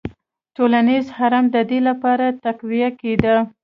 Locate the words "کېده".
2.99-3.35